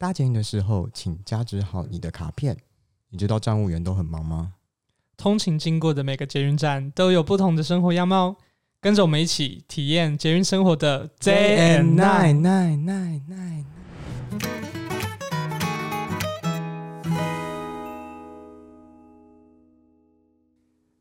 [0.00, 2.56] 搭捷运的时候，请加值好你的卡片。
[3.08, 4.54] 你知道站务员都很忙吗？
[5.16, 8.36] 通勤经过的每个捷运站都有不同的生活样貌，
[8.80, 12.40] 跟着我们一起体验捷运生活的 Day and Night。
[12.40, 13.64] night night night。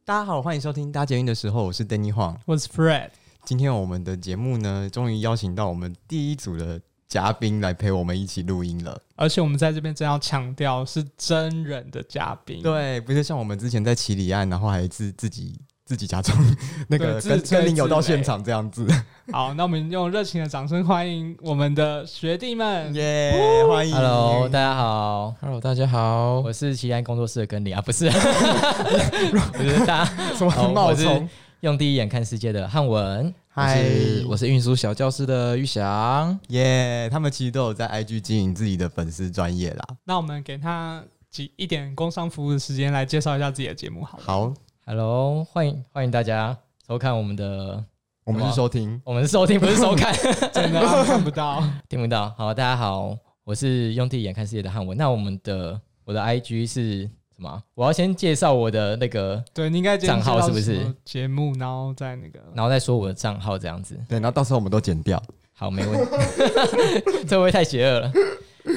[0.03, 2.37] 大家好，欢迎收听搭捷运的时候，我是 Danny Huang。
[2.47, 3.11] 我是 Fred，
[3.45, 8.99] 今天我们的节目呢，终于邀请到我们第一组的嘉宾来陪我们一起录音了。
[9.15, 16.37] 而且我们在这边真要强调是真人的嘉宾，对，不是像我们之前在奇里岸，然后还自自己自己假装
[16.89, 18.85] 那个跟跟林友到现场这样子。
[19.31, 22.93] 好，那我们用热情的掌声欢迎我们的学弟们。
[22.93, 30.05] 耶、欢迎 Hello，大家好，Hello，大家好，我是奇安工作室的根里啊，不是， 不是大家
[30.35, 31.27] 什么冒充？
[31.61, 33.83] 用第一眼看世界的汉文，嗨，
[34.29, 36.39] 我是运输小教师的玉祥。
[36.49, 39.83] 耶他们其实都有在 IG 经营自己的粉丝专业啦。
[40.03, 44.23] 那我们给他几一点工商服务的时间来介绍一下自己的节目，好了。
[44.23, 44.53] 好
[44.85, 46.55] ，Hello，欢迎欢迎大家
[46.87, 47.83] 收看我们的，
[48.23, 50.13] 我们是收听，我们是收听不是收看，
[50.53, 52.29] 真的啊看不到，听不到。
[52.37, 54.95] 好，大家好，我是用第一眼看世界的汉文。
[54.95, 57.63] 那我们的我的 IG 是什么？
[57.75, 61.53] 我要先介绍我的那个，对你应该账号是不是节目？
[61.57, 63.95] 然后再那个，然后再说我的账号这样子。
[64.09, 65.21] 对，然后到时候我们都剪掉。
[65.53, 66.11] 好，没问题。
[67.27, 68.11] 这会不会太邪恶了？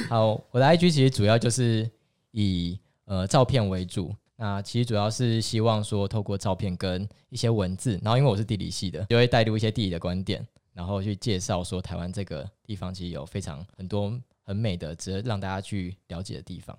[0.07, 1.89] 好，我的 IG 其实主要就是
[2.31, 4.13] 以呃照片为主。
[4.35, 14.11] 那其实主要是希望说，透过照片跟一些文字，然后因为我是地理系的，就会带入一些地理的观点，然后去介绍说台湾这个地方其实有非常很多
[14.43, 16.75] 很美的，值得让大家去了解的地方。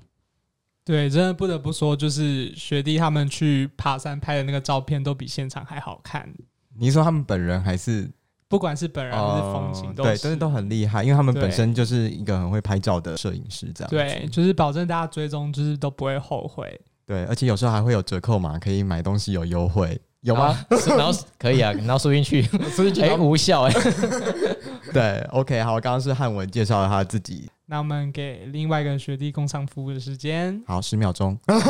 [0.85, 6.29] 对，真的不得不说，就是学弟他们去爬山拍的那个照片，都比现场还好看。
[6.77, 8.11] 你是说他们本人还是
[8.49, 16.81] 不管是本人还是风景，都哦对，是真的都很厉害，因为他们本身就是一个很会拍照的摄影师，这样子对，就是保证大家追踪，就是都不会后悔。
[17.07, 20.57] 对，而且有时候还会有折扣码，可以买东西有优惠，有吗？
[20.69, 20.97] 然后？
[20.97, 22.43] 然后可以啊，然后输进去，
[22.75, 23.73] 输进去哎、无效哎、
[24.93, 30.63] 对，OK，好，刚刚是汉文介绍了他自己，那我们给另外一个学弟工商服务的时间。
[30.67, 31.63] 好，十秒钟， 这么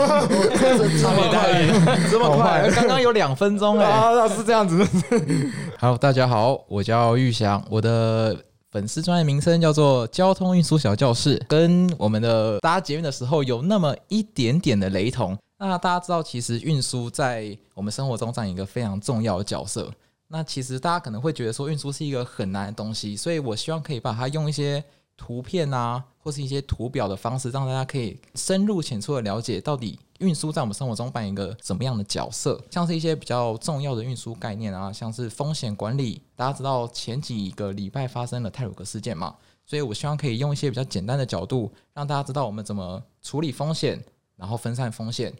[1.31, 3.87] 快，这么快，刚刚有两分钟哎。
[3.87, 4.85] 啊，是这样子，
[5.79, 8.37] 好，大家好，我叫玉祥，我的
[8.73, 15.39] 粉丝专业名称叫做交通运输小教室，跟我们的搭捷运的时候有那么一点点的雷同。
[15.57, 19.89] 那大家知道，其实运输在我们生活中占一个非常重要的角色。
[20.27, 24.83] 那其实大家可能会觉得说，运输是一个很难的东西，所以我希望可以把它用一些
[25.23, 32.61] 图片啊，或是一些图表的方式，让大家可以深入浅出的了解到底运输在我们生活中扮演一个怎么样的角色。
[32.73, 36.21] 像是一些比较重要的运输概念啊，像是风险管理。
[36.35, 44.05] 大家知道前几个礼拜发生了泰鲁格事件嘛，所以我希望可以用一些比较简单的角度，让大家知道我们怎么处理风险，
[44.35, 45.33] 然后分散风险。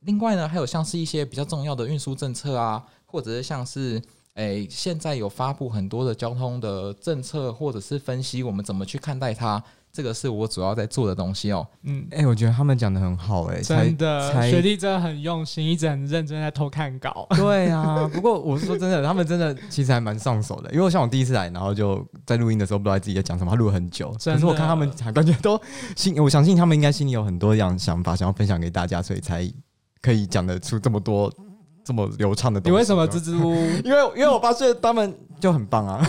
[0.00, 4.00] 另外呢，还有像是一些比较重要的运输政策啊，或者是像是
[4.34, 11.66] 诶，现在有发布很多的交通的政策，或者是分析我们怎么去看待它，这个是我主要在做的东西哦。
[11.82, 17.26] 嗯，哎、我觉得他们讲的很好、哎，真的，才学弟真的很用心，一直很认真在偷看稿。
[17.30, 20.72] 对啊，不过我是说真的，他们真的其实还蛮上手的。
[20.72, 24.14] 因为像我第一次来，然后就在录音的时候不知道自己在讲什么，他录了很久。
[24.18, 25.60] 真的可是我看他们感觉都
[25.96, 29.52] 心，我相信他们应该心里有很多样想法想要分享给大家，所以才
[30.00, 31.30] 可以讲得出这么多
[31.90, 32.72] 这么流畅的东西。
[32.72, 33.54] 你为什么支支吾吾？
[33.84, 36.00] 因为因为我发现他们就很棒啊。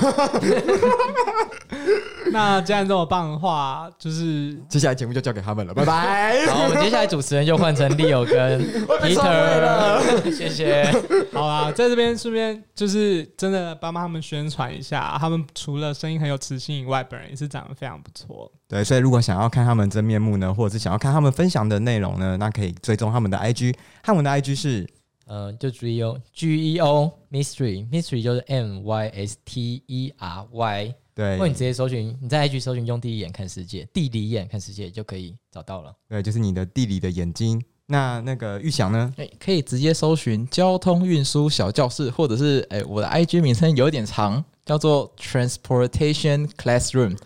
[2.34, 6.46] 那既然这么棒的话，就是接下来节目就交给他们了，拜拜。
[6.48, 8.62] 好，我们接下来主持人就换成 Leo 跟
[9.02, 10.86] Peter，谢谢。
[11.34, 18.50] 好啦，在这边顺便就是真的帮帮他们宣传一下，他们除了声音很有磁性以外，本人也是长得非常不错。
[18.70, 23.76] 对，所以如果想要看他们真面目呢，或者是想要看他们分享的内容呢，那可以追踪他们的 IG。
[24.04, 24.88] 汉文的 IG 是
[25.32, 30.46] 呃，就 G E O G E O Mystery Mystery 就是 M Y S T E R
[30.52, 35.96] Y，对如果你直接搜寻，你在 IG 搜寻用第一眼看世界，地理眼看世界就可以找到了。
[36.10, 37.64] 对，就是你的地理的眼睛。
[37.86, 39.14] 那那个玉祥呢？
[39.16, 47.18] 哎，可以直接搜寻交通运输小教室，或者是哎，我的 IG 名称有点长，叫做 Transportation Classroom。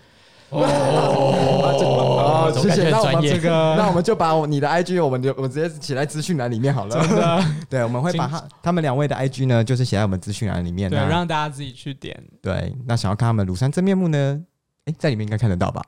[0.63, 6.99] 哦哦，谢谢那我们这个，那我们就把我你的 IG，我们就我们直接写在资讯栏里面好了。
[7.01, 10.89] 真的，对，我们会把他他们两位的 IG 呢，就是写在我们资讯栏里面。
[10.89, 12.17] 对，让大家自己去点。
[12.41, 14.41] 对，那想要看他们庐山真面目呢？
[14.85, 15.81] 哎，在里面应该看得到吧？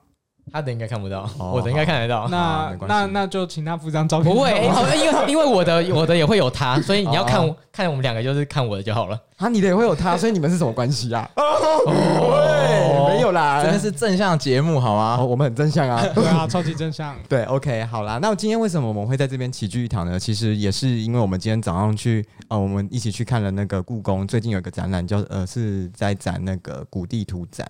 [0.51, 2.27] 他的应该看不到，哦 我的应该看得到。
[2.29, 4.33] 那没关系那那就请他附张照片。
[4.33, 4.49] 不会，
[4.97, 9.19] 因为因为我的我的也会有他，所以你要看哦看我们两个就是看我的就好了。
[9.37, 11.29] 啊，你的也会有他，所以你们是什么关系啊？
[11.37, 15.23] 哦，没有啦，真的是正向节目好哦，吗？
[15.23, 16.03] 我们很正向啊。
[16.15, 17.15] 对啊，超级正向。
[17.29, 18.17] 对，OK，好啦。
[18.21, 20.19] 那今天为什么我们会在这边齐聚一堂呢？
[20.19, 27.67] 其实也是因为我们今天早上去，呃，我们一起去看了那个故宫，最近有一个展览叫呃是在展那个古地图展。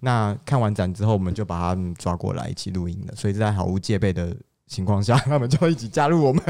[0.00, 3.14] 那看完展之后，我们就把他们抓过来一起录音了。
[3.14, 4.36] 所以在毫无戒备的
[4.66, 6.42] 情况下， 他们就一起加入我们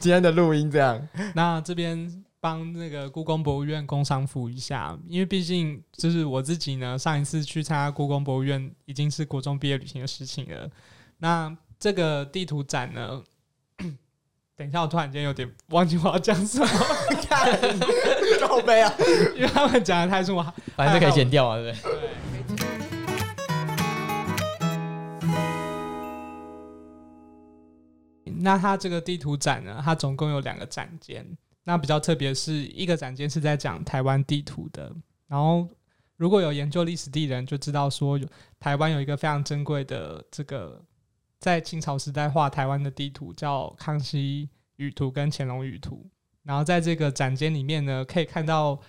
[0.00, 1.08] 今天的录音，这样。
[1.34, 10.68] 那这边帮那个故宫博物院工商服一下，因为毕竟就是我自己呢，上一次去参加故宫博物院已经是国中毕业旅行的事情了。
[11.18, 13.22] 那这个地图展呢，
[14.56, 16.66] 等一下，我突然间有点忘记我要讲什么，
[17.28, 17.58] 看，
[18.40, 18.92] 告杯啊！
[19.36, 20.42] 因为他们讲的太顺，我
[20.74, 21.88] 反正这可以剪掉啊，对不？
[21.88, 21.95] 对。
[28.40, 31.26] 那它这个地图展呢，它总共有两个展间。
[31.64, 34.94] 那比较特别是一个展间是在讲台湾地图的，
[35.26, 35.68] 然后
[36.16, 38.24] 如果有研究历史地人就知道说，有
[38.60, 40.80] 台湾有一个非常珍贵的这个
[41.40, 46.08] 在清朝时代画台湾的地图，叫康熙舆图跟乾隆舆图。
[46.44, 48.80] 然后在这个展间里面呢，可以看到，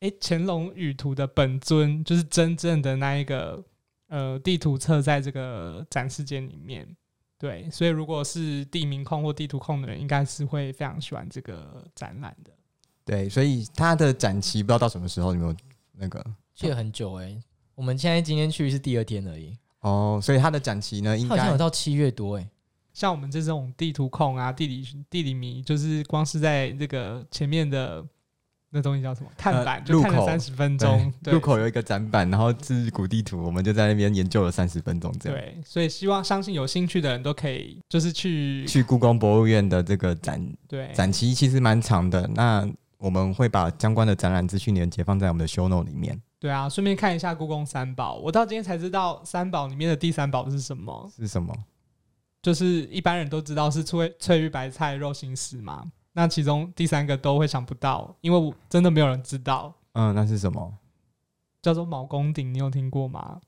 [0.00, 3.64] 诶，乾隆舆图的本尊就是真正的那一个
[4.08, 6.96] 呃地图册，在这个展示间里面。
[7.38, 12.50] 对，所以如果是地名控或地图控的人，应该是会非常喜欢这个展览的。
[13.04, 15.56] 对，所以它的展期不知道到什么时候，有没有
[15.92, 16.24] 那个
[16.54, 17.40] 去了很久哎、
[17.76, 22.50] 我们现在今天去是第二天而已，哦，所以它的展期呢，应好像该有到七月多哎、
[22.92, 28.04] 像我们这种地图控啊、地理地理迷，就是光是在这个前面的
[28.70, 31.12] 那东西叫什么看板，就看了三十分钟。
[31.22, 35.38] 对入口有一个展板，然后是古地图，我们就在那边研究了三十分钟，这样。
[35.38, 42.68] 对，所以希望相信有兴趣的人都可以，就是去去故宫博物院的这个展对展期其实蛮长的，那
[42.98, 46.20] 我们会把相关的展览资讯连接放在我们的 show note 里面。
[46.38, 48.16] 对啊，顺便看一下故宫三宝。
[48.16, 51.52] 我到今天才知道三宝里面的第三宝是什么，是什么？
[52.40, 55.84] 就是一般人都知道是翠翠玉白菜肉心丝嘛。
[56.12, 60.76] 那其中第三个都会想不到，因为我真的没有人知道，嗯，那是什么？
[61.62, 63.40] 叫做毛公鼎，你有听过吗？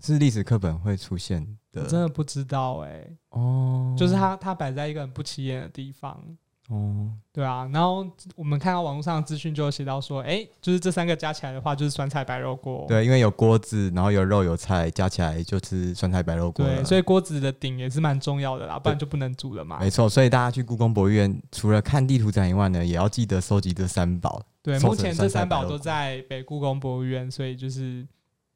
[0.00, 6.22] 是历史课本会出现的我真的不知道哎、哦，就是它它摆在一个很不起眼的地方。
[6.70, 12.86] 哦，对啊，然后我们看到网络上的资讯就有写到说，哎、就是这三个加起来的话，就是酸菜白肉锅。
[12.88, 16.64] 对，因为有锅子，然后有肉有菜，加起来就是酸菜白肉锅。
[16.64, 19.78] 对，所以锅子的顶也是蛮重要的啦，不然就不能煮了嘛。
[19.78, 24.40] 没错，所以大家去故宫博物院，除了看地图展以外呢，也要记得收集这三宝。
[24.62, 28.06] 对，目前这三宝都在北故宫博物院，所以就是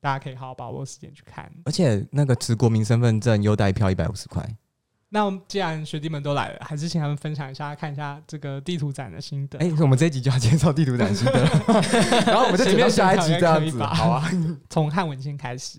[0.00, 1.52] 大家可以好好把握时间去看。
[1.66, 4.42] 而且那个持国民身份证优待票一百五十块。
[5.10, 9.58] 那我们既然学弟们都来了，还是请他们分享一下，看一下这个地图展的心得。
[9.58, 11.40] 哎、我们这一集就要介绍地图展心得，
[12.26, 14.30] 然后我们就剪到下一集这样子，好啊。
[14.68, 15.78] 从汉文先开始。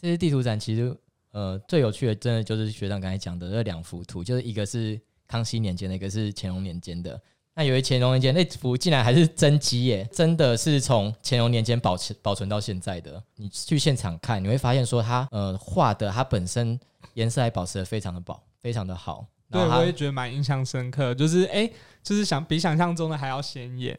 [0.00, 0.96] 这些地图展其实
[1.32, 4.98] 呃最有趣的，真的就是学长刚才讲的那两幅图，就是一个是
[5.28, 7.20] 康熙年间的，一个是乾隆年间的。
[7.54, 13.22] 那有一乾隆年间那幅竟然还是真迹耶，真的是从乾隆年间保持保存到现在的。
[13.36, 16.80] 你去现场看，你会发现说它呃画的它本身
[17.12, 19.26] 颜色还保持的非常的饱，非常的好。
[19.50, 21.68] 对，然后我也觉得蛮印象深刻，就是哎、
[22.02, 23.98] 就是想比想象中的还要显眼。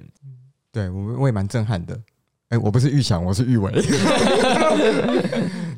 [0.71, 1.99] 对我我也蛮震撼的。
[2.49, 3.71] 哎、我不是预想，我是预伟。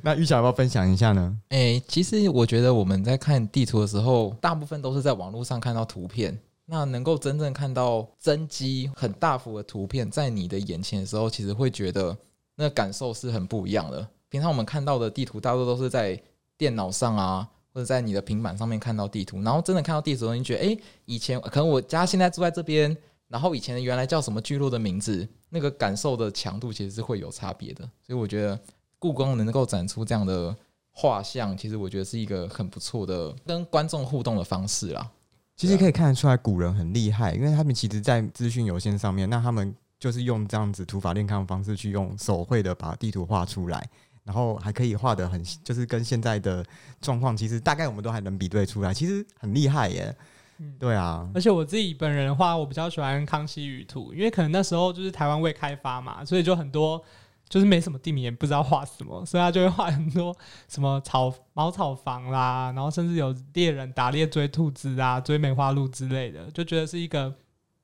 [0.01, 1.37] 那预想要不要分享一下呢？
[1.49, 6.37] 哎、其实我觉得我们在看地图的时候，大部分都是在网络上看到图片。
[6.65, 12.15] 那能够真正看到真机很大幅的图片在你的眼前的时候，其实会觉得
[12.55, 14.07] 那感受是很不一样的。
[14.29, 16.19] 平常我们看到的地图，大多都是在
[16.57, 22.95] 电脑上啊，或者在你的平板上面看到地图，然后真的看到地图你觉得，哎、以前可能我家现在住在这边，
[23.27, 27.83] 然后以前原来叫什么聚落的名字，那个感受的强度其实是会有差别的。
[28.05, 28.59] 所以我觉得
[28.99, 30.55] 故宫能够展出这样的
[30.91, 35.09] 画像，其实我觉得是一个很不错的跟观众互动的方式啦。
[35.55, 43.87] 其实可以看得出来，古人很厉害，因为他们其实，在资讯有限上面，那他们就是用这样子土法炼钢的方式去用手绘的把地图画出来，
[44.23, 46.65] 然后还可以画的很，就是跟现在的
[47.01, 50.15] 状况，其实大概我们都还能比对出来，其实很厉害耶。
[50.59, 57.03] 嗯对啊，而且我自己本人的话，我比较喜欢康熙舆图，因为可能那时候就是台湾未开发嘛，所以就很多
[57.49, 60.33] 就是没什么地名，也不知道画什么，所以他就会画很多
[60.69, 67.33] 什么草茅草房啦，然后甚至有猎人打猎追兔子啊、追梅花鹿之类的，就觉得是一个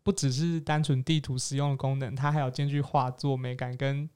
[0.03, 4.08] 不只是单纯地图使用的功能，它还有兼具画作美感跟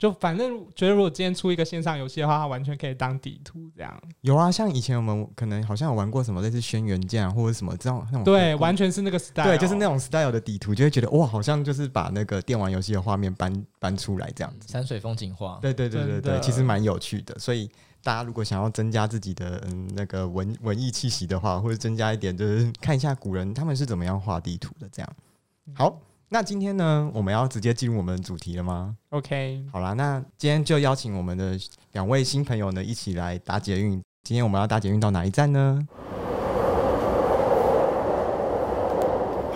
[0.00, 4.02] 就反正觉得如果今天出一个线上游戏的话，它完全可以当地图这样。
[4.22, 14.66] 有啊，像以前我们可能好像有玩过什么类似轩辕剑啊，或者什么这种那种对，完全是那个 style，对，就是那种 style 的底图，就会觉得哇，好像就是把那个电玩游戏的画面搬搬出来这样子。
[14.66, 17.38] 山水风景画，对对对对对，其实蛮有趣的。
[17.38, 17.70] 所以
[18.02, 25.12] 大家如果想要增加自己的嗯那个文文艺气息的话，或者增加一点，就是看一下古人他们是怎么样画地图的这样。
[25.74, 26.00] 好，
[26.32, 31.58] 那今天呢，我们要直接进入我们的主题了吗？OK，好啦，那今天就邀请我们的
[31.90, 34.00] 两位新朋友呢，一起来搭捷运。
[34.22, 35.84] 今天我们要搭捷运到哪一站呢？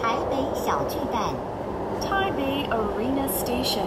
[0.02, 1.32] 台北小巨蛋
[2.02, 3.86] ，Taipei Arena Station,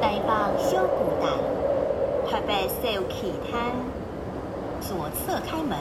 [0.00, 0.30] 台北
[0.62, 1.36] 小巨蛋，
[2.30, 3.74] 台北小巨蛋，
[4.80, 5.76] 左侧开门。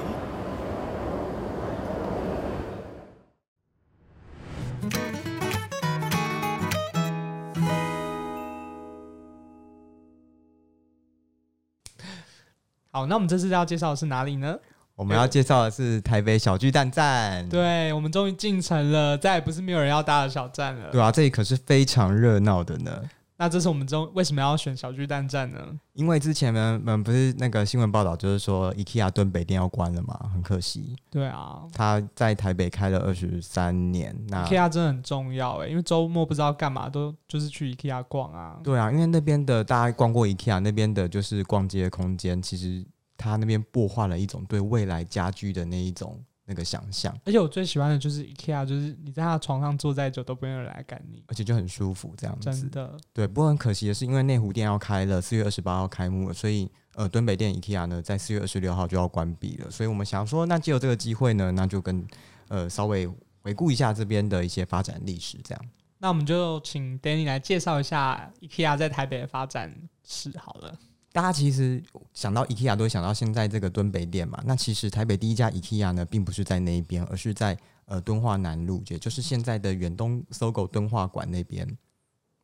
[12.98, 14.58] 好，那我们这次要介绍的是哪里呢？
[14.96, 17.48] 我们要介绍的是台北小巨蛋站。
[17.48, 20.89] 对，我们终于进城了，再也不是没有人要搭的小站了。
[20.89, 22.92] 对啊，这里可是非常热闹的呢。
[23.39, 25.60] 那这是我们中为什么要选小巨蛋站呢？
[25.94, 30.96] 因为之前呢，嗯，不是那个新闻报道，就是说 IKEA 敦北店要关了嘛，很可惜。
[31.12, 38.60] 对啊他在台北开了二十三年，那，IKEA 真的很重要哎，因为周末不知道干嘛，都就是去 IKEA 逛啊。
[38.63, 42.84] 对啊，因为那边的大家逛过 IKEA 那边的，就是逛街空间，其实
[43.15, 52.70] 它那边擘画了一种对未来家居的那一种那个想象，而且我最喜欢的就是 IKEA，就是你在他的床上坐再久都不会有人来赶你，而且就很舒服这样子真。
[52.72, 52.98] 的。
[53.12, 59.70] 对，不过很可惜的是，因为内湖店要开了，四月二十八号开幕了，所以呃，敦北店 IKEA 呢在四月二十六号就要关闭了。
[59.70, 62.08] 所以我们想说，那借由这个机会呢，那就跟
[62.48, 63.06] 呃稍微
[63.42, 65.66] 回顾一下这边的一些发展历史，这样。
[66.00, 69.75] 那我们就请 Danny 来介绍一下 IKEA 在台北的发展
[70.06, 70.80] 史好了。
[71.17, 71.81] 大家其实
[72.13, 74.39] 想到 IKEA 都会想到现在这个敦北店嘛。
[74.45, 81.67] 那其实台北第一家 IKEA 呢，并不是在那一边，而是在呃敦化南路，也就是现在的远东搜狗敦化馆那边。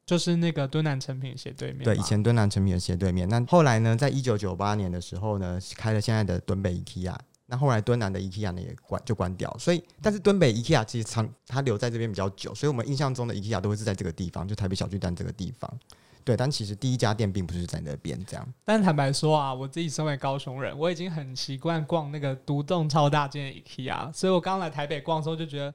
[0.07, 3.29] 就是那个敦南成品斜对面，对，以前敦南成品的斜对面。
[3.29, 7.15] 那后来呢，在一九九八年的时候呢，开了现在的敦北 IKEA。
[7.45, 15.71] 那后来敦南的 IKEA 呢也关就关掉，所以但是敦北 IKEA 其实长它留在这边比较久，所以我们印象中的 IKEA 都会是在这个地方，就台北小巨蛋这个地方。
[16.23, 18.53] 对，但其实第一家店并不是在那边这样。
[18.63, 25.73] 但坦白说啊，我自己身为高雄人，我已经很习惯逛那个独栋超大间的 IKEA，所以我刚来台北逛的时候就觉得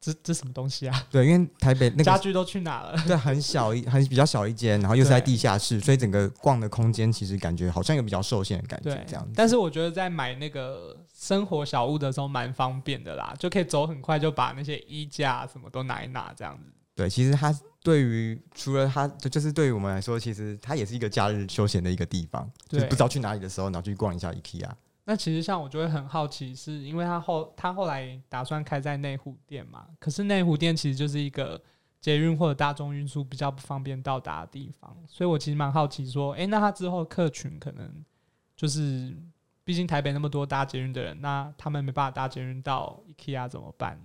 [0.00, 1.02] 这这什么东西啊？
[1.10, 2.94] 对，因为台北那个家具都去哪了？
[3.06, 9.32] 对，很小一很比较小一间，然后又是在地下室，所以整个逛的空间其实感觉好像有比较受限的感觉，这样子。
[9.34, 16.70] 但是我觉得在买那个生活小物的时候蛮方便的啦，就可以走很快就把那些衣架什么都拿一拿这样子。
[16.96, 17.52] 对，其实它
[17.84, 24.70] 对于除了它，就是对于我们来说，其实它也是一个假日休闲的一个地方，就是对不知道去哪里的时候，然后去逛一下 IKEA。
[25.04, 31.62] 那其实像我就会很好奇，是因为他后他后来打算开在内湖店嘛，可是内湖店其实就是一个
[32.00, 38.02] 捷运或者大众运输比较不方便到达的地方，所以我其实蛮好奇说，诶，那他之后客群可能
[38.56, 39.14] 就是，
[39.62, 44.00] 毕竟台北那么多搭捷运的人，那他们没办法搭捷运到 IKEA 怎么办？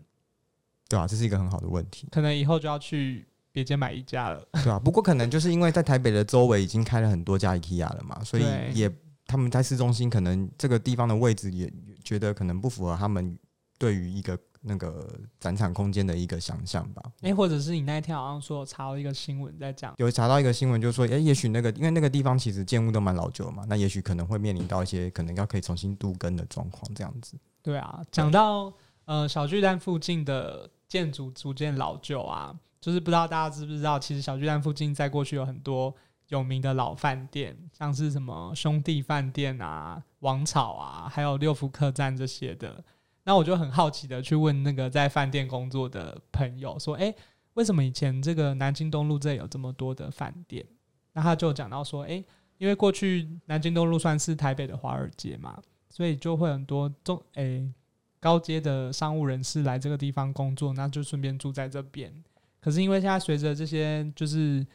[0.90, 3.26] 对啊，这是一个很好的问题，可能以后就要去
[3.60, 4.42] 别间买一架了。
[4.63, 4.80] 对啊。
[4.80, 8.89] 不过可能就是因为在台北的周围已经开了很多家 IKEA 了嘛，所以也
[9.25, 13.38] 他们在市中心可能这个地方的位置也也觉得可能不符合他们
[13.78, 15.08] 对于一个那个
[15.39, 17.04] 展场空间的一个想象吧。
[17.22, 27.38] 诶，或者是你那一天好像说查到一个新闻在讲，有查到一个新闻，就说，诶，也许那个因为那个地方其实建物都蛮老旧嘛，那也许可能会面临到一些可能要可以重新度更的状况，这样子。
[27.62, 28.74] 对啊，讲到
[29.06, 35.94] 呃小巨蛋附近的建筑逐渐老旧啊，就是不知道大家知不知道，其实小巨蛋附近在过去有很多
[36.30, 42.84] 有名的老饭店，像是什么兄弟饭店啊、王朝啊，还有六福客栈这些的。
[43.24, 47.14] 那我就很好奇的去问那个在饭店工作的朋友说，诶，
[47.56, 50.66] 为什么以前这个南京东路这里有这么多的饭店？
[51.14, 52.24] 那他就讲到说，诶，
[52.58, 57.72] 因为过去南京东路算是台北的华尔街嘛，所以就会很多中诶、
[58.20, 62.14] 高阶的商务人士来这个地方工作，那就顺便住在这边。
[62.60, 64.66] 可是因为现在随着这些就是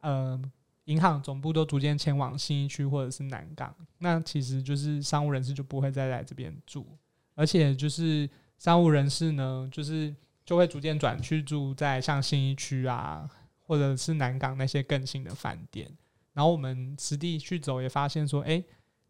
[0.00, 0.40] 呃
[0.84, 6.86] 银行总部都逐渐迁往新一区或者是南港，那其实就是商务人士就不会再来这边住，
[7.34, 8.28] 而且就是
[8.58, 10.14] 商务人士呢，就是
[10.44, 13.28] 就会逐渐转去住在像新一区啊，
[13.60, 15.90] 或者是南港那些更新的饭店。
[16.32, 18.62] 然后我们实地去走，也发现说，哎、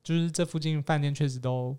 [0.03, 1.77] 就是这附近饭店确实都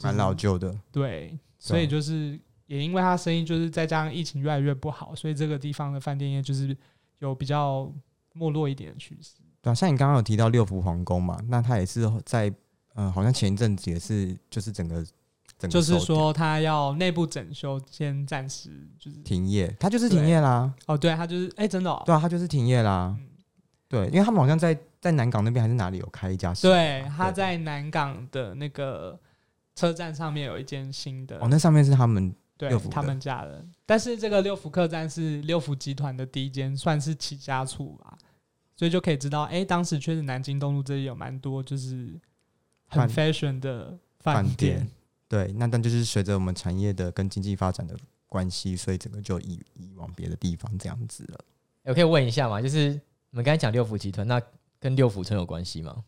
[0.00, 6.76] 蛮老旧的，对，所以就是也因为他生意就是再加上疫情越来越不好，所以这个地方的饭店业就是
[7.18, 7.92] 有比较
[8.32, 9.34] 没落一点的趋势。
[9.60, 12.52] 对啊，像你刚刚有提到六福皇宫嘛，那他也是在
[12.94, 15.04] 呃，好像前一阵子也是就是整个
[15.58, 20.72] 整个就是说他要内部整修，先暂时就是停业，他就是停业啦。
[20.86, 23.16] 哦，对，他就是哎、真的、哦，对啊，他就是停业啦。
[23.18, 23.28] 嗯
[23.88, 29.20] 对，因为他们好像在在南港那边还是哪里有开一家对，他在南港的那个
[29.74, 33.64] 车站上面有一间新的，哦，那上面是他们对六福他们家的。
[33.84, 38.16] 但是这个六福客栈是六福集团的第一间，算是起家处吧，
[38.76, 42.14] 所以就可以知道，哎、当时确实南京东路这里有蛮多就是
[42.86, 44.88] 很 fashion 的饭饭店店。
[45.28, 47.96] 对，那但就是随着我们产业的跟经济发展的
[48.28, 51.40] 关系，所以整个就移移往别的地方这样子了。
[51.84, 53.00] 我可以问一下嘛，就是你
[53.32, 54.40] 们刚才讲六福集团，那
[54.78, 56.04] 跟六福村有关系吗？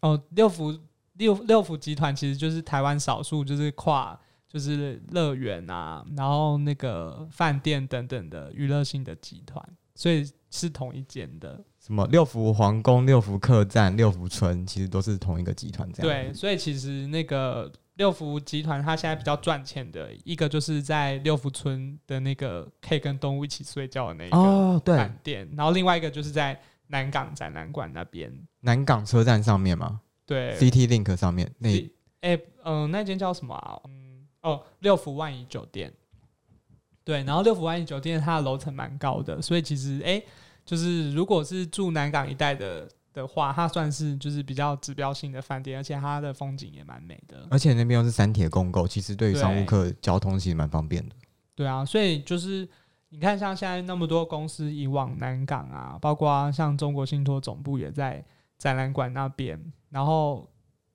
[0.00, 0.76] 哦，六福
[1.12, 4.18] 六六福集团其实就是台湾少数就是跨
[4.54, 9.60] 就是乐园啊，然后那个饭店等等的娱乐性的集团，
[9.96, 11.60] 所以是同一间的。
[11.80, 16.24] 什么六福皇宫、六福客栈、六福村，其实都是同一个集团这样。
[16.24, 26.56] 对，所以其实那个六福集团它现在比较赚钱的一个就是在六福村的那个可以跟动物一起睡觉的那个饭店，然后另外一个就是在
[26.86, 28.32] 南港展览馆那边。
[28.60, 33.78] 南港车站上面吗对，CT Link 上面那是哎，嗯、那间叫什么啊？
[33.84, 34.03] 嗯，
[34.44, 35.92] 哦，六福万怡酒店。
[37.02, 40.22] 对，然后六福万怡酒店它的楼层蛮高的，所以其实哎、
[40.64, 47.46] 就是如果是住南港一带的的话，它算是就是比较指标性的饭店，而且它的风景也蛮美的。
[47.50, 51.14] 而且那边又是三铁共构，其实对于商务客交通其实蛮方便的。
[51.54, 52.66] 对啊，所以就是
[53.10, 58.24] 你看，像现在那么多公司以往南港啊，包括像中国信托总部也在
[58.56, 60.50] 展览馆那边，然后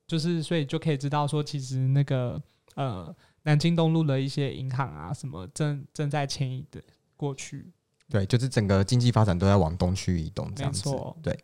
[0.07, 2.41] 就是所以就可以知道说，其实那个
[2.73, 6.81] 呃南京东路的一些银行啊什么正正在迁移的
[7.15, 7.71] 过去，
[8.09, 11.17] 对，就是整个经济发展都在往东区移动这没样子错。
[11.23, 11.39] 对，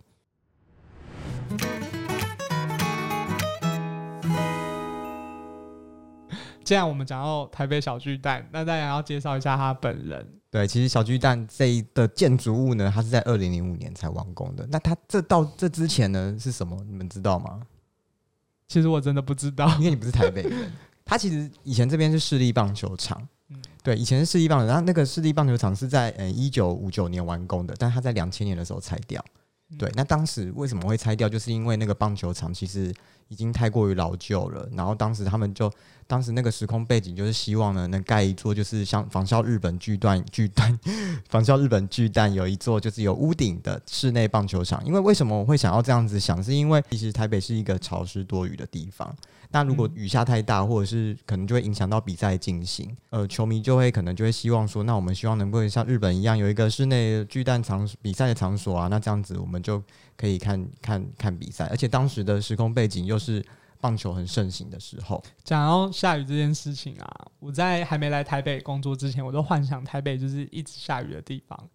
[6.63, 10.27] 既然我们讲到台北小巨蛋，那当然要介绍一下他本人。
[10.51, 14.65] 对，其实小巨蛋这一的建筑物呢，它是在二零零五年才完工的。
[14.71, 16.81] 那它这到这之前呢是什么？
[16.85, 17.61] 你们知道吗？
[18.67, 20.71] 其实我真的不知道，因为你不是台北人。
[21.05, 29.23] 它其实以前这边是市立棒球场，嗯对，以前是市立棒球，然后那个市立棒球场是在嗯一九五九年完工的，但它在两千年的时候拆掉。
[29.69, 31.29] 嗯对，那当时为什么会拆掉？
[31.29, 32.93] 就是因为那个棒球场其实
[33.27, 35.71] 已经太过于老旧了，然后当时他们就
[36.07, 40.79] 当时那个时空背景就是希望呢能盖一座就是像仿效日本巨蛋巨蛋
[41.27, 44.85] 仿效日本巨蛋有一座就是有屋顶的室内棒球场。
[44.85, 46.43] 因为为什么我会想要这样子想？
[46.43, 49.15] 是因为其实台北是一个潮湿多雨的地方，
[49.49, 59.81] 那如果雨下太大，或者是可能就会影响到比赛进行，呃，球迷就会可能就会希望说，那我们希望能够像日本一样有一个室内巨蛋场比赛的场所啊，那这样子我们就
[60.15, 63.45] 可以看看看比赛，而且当时的时空背景又是
[63.79, 71.69] 棒球很盛行的时候，讲到下雨这件事情啊，我在还没来台北工作之前，我都幻想台北就是一直下雨的地方。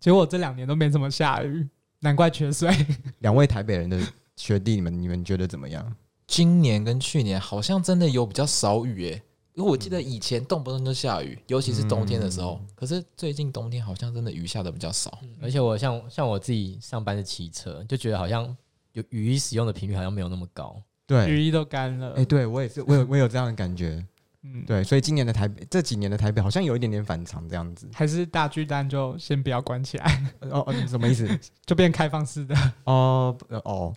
[0.00, 1.68] 结果这两年都没怎么下雨，
[2.00, 2.74] 难怪缺水。
[3.20, 4.00] 两位台北人的
[4.36, 5.94] 学弟，你们你们觉得怎么样？
[6.26, 9.22] 今年跟去年好像真的有比较少雨诶，
[9.54, 12.58] 因为我记得以前动不动就下雨，尤其是冬天的时候。
[12.74, 15.20] 可是最近冬天好像真的雨下的比较少。
[15.42, 18.56] 而且我像像我自己上班是骑车，就觉得好像
[18.92, 20.82] 有雨衣使用的频率好像没有那么高。
[21.06, 22.12] 对，雨衣都干了。
[22.16, 24.04] 哎、对我也是，我有我有这样的感觉，
[24.42, 27.88] 嗯，对，所以今年的台北这几年的台北好像有一点点反常这样子。
[27.92, 31.28] 还是大巨蛋就先不要关起来，哦哦，什么意思？
[31.66, 32.54] 就变开放式的。
[32.84, 33.92] 哦呃哦，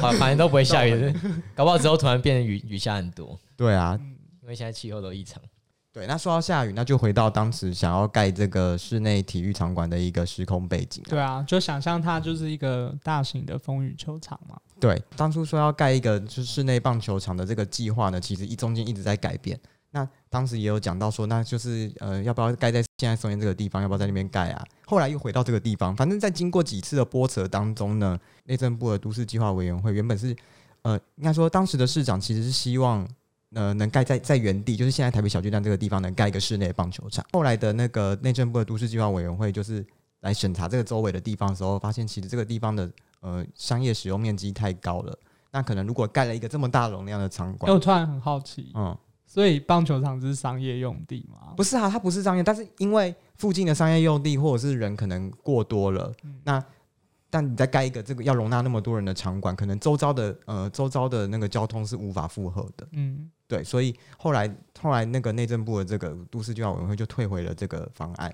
[0.00, 1.12] 好，反正都不会下雨，
[1.54, 5.42] 搞不好之后突然变得雨雨下很多，对啊，嗯，因为现在气候都异常。
[5.94, 11.08] 对，那说到下雨，那就回到当时想要盖这个室内体育场馆的一个时空背景、啊。
[11.08, 14.58] 对啊，就想象它就是一个大型的风雨球场嘛。
[14.80, 19.56] 对，当初说要盖一个就是室内棒球场的这个计划呢，其实一中间一直在改变。
[19.92, 23.80] 那当时也有讲到说，那就是呃，要不要盖在现在松烟这个地方？
[23.80, 24.64] 要不要在那边盖啊？
[24.86, 25.94] 后来又回到这个地方。
[25.94, 30.34] 反正，在经过几次的波折当中呢，内政部的都市计划委员会原本是
[30.82, 33.08] 呃，应该说当时的市长其实是希望
[33.54, 37.24] 呃能盖在在原地，就是现在台北小巨蛋这个地方能盖一个室内棒球场。
[37.32, 39.84] 后来的那个内政部的都市计划委员会就是
[40.20, 42.90] 来审查这个周围的地方的时候，发现其实这个地方的
[43.20, 45.18] 呃商业使用面积太高了。
[45.50, 51.54] 那可能如果盖了一个这么大容量的场哎，馆我，突然很好奇，嗯，所以棒球场是商业用地吗？
[51.56, 56.64] 不是啊，它不是商业，但是因为附近的商业用地或者是人可能过多了，嗯那
[57.30, 62.86] 但你再盖一个这个要容纳那么多人的场馆，可能周遭的呃周遭的那个交通是无法负荷的。
[62.92, 68.32] 嗯，对，所以后来后来那个内政部的这个都市计划委员会就退回了这个方案。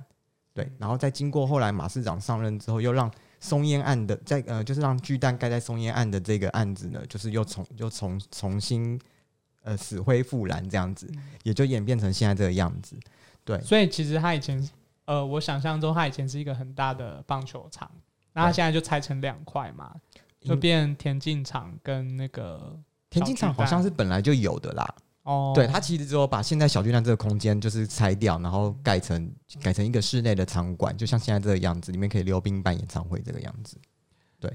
[0.54, 8.98] 对，然后再经过后来马市长上任之后，又让松烟案的，在呃就是让巨蛋盖在松烟案的这个案子呢，就是又重又重重新
[9.62, 11.08] 呃死灰复燃这样子，
[11.44, 12.96] 也就演变成现在这个样子。
[13.44, 14.68] 对，所以其实他以前，
[15.04, 17.88] 呃，我想象中他以前是一个很大的棒球场，
[18.32, 19.94] 那他现在就拆成两块嘛，
[20.40, 22.76] 就变田径场跟那个
[23.08, 24.94] 田径场好像是本来就有的啦。
[25.22, 29.30] 哦，对，它其实只有把现在小巨蛋这个空间就是拆掉，然后改成
[29.62, 33.76] 改成一个室内的场馆，就像现在这个样子，里面可以溜冰办演唱会这个样子。
[34.38, 34.50] 对，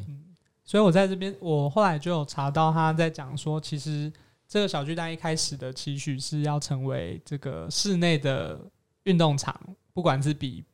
[0.63, 4.11] 所以我在这边，我后来就有查到他在讲说，其实
[4.47, 8.59] 这个小巨蛋一开始的期许是要成为这个室内的
[9.03, 9.55] 运动场，
[9.93, 10.65] 不管是比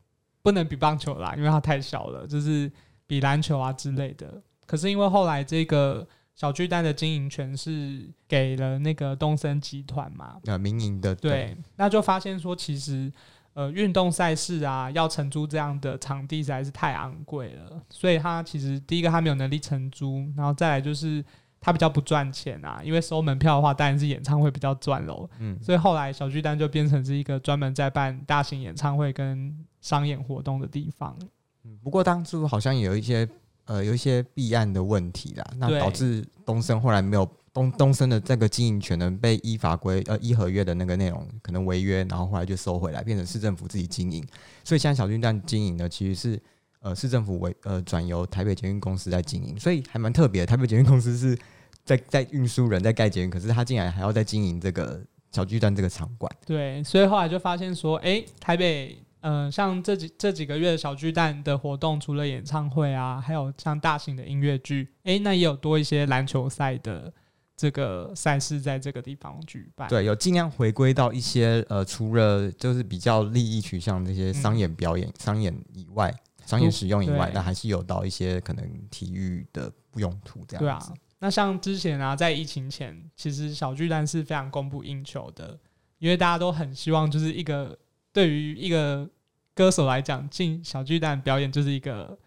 [0.41, 2.71] 不能比棒球啦，因为它太小了，就是
[3.05, 4.41] 比篮球啊之类的。
[4.65, 13.11] 可是因为后来这个小巨蛋的经营权是给了那个东森集团嘛，呃，民营的对，那就发现说，其实
[13.53, 21.23] 呃，运动赛事啊，要承租这样的场地实在是太昂贵了，所以他其实第一个他没有能力承租，然后再来就是
[21.59, 25.29] 他比较不赚钱啊，因为收门票的话，当然是演唱会比较赚喽。
[25.39, 31.15] 嗯，所以后来小巨蛋就变成是一个专门在办大型演唱会跟商演活动的地方。
[31.63, 33.27] 嗯不过当初好像也有一些
[33.71, 44.21] 呃有一些弊案的问题啦，那导致东升后来没有东东升的这个经营权呢被依法规呃依合约的那个内容可能违约，然后后来就收回来，变成市政府自己经营。
[44.63, 46.41] 所以现在小巨蛋经营呢其实是
[46.81, 50.45] 呃市政府为呃转由台北捷运公司在经营，所以还蛮特别的。
[50.45, 51.37] 台北捷运公司是
[51.85, 56.29] 在 在运输人在盖捷运，可是他竟然还要在经营这个小巨蛋这个场馆。
[56.45, 67.11] 对，所以后来就发现说，哎、台北，嗯、像这几这几个月的小巨蛋的活动，除了演唱会啊，还有像大型的音乐剧，哎、那也有多一些篮球赛的
[67.55, 69.87] 这个赛事在这个地方举办。
[69.87, 76.13] 对，有尽量回归到一些呃，除了就是比较利益取向这些商演表演、商演以外，
[76.45, 80.79] 商业使用以外，对那还是有到一些可能体育的用途这对啊
[81.19, 85.55] 那像之前啊，在疫情前，其实小巨蛋是非常供不应求的，
[85.99, 87.77] 因为大家都很希望，就是一个
[88.13, 89.09] 对于一个
[89.53, 92.17] 歌手来讲，进小巨蛋表演就是一个